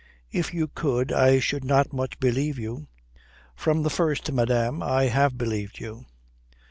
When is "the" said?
3.83-3.91